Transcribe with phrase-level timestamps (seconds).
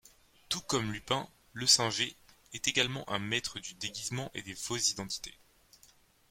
[0.49, 2.15] Tout comme Lupin, Lessinger
[2.53, 5.37] est également un maître du déguisement et des fausses identités.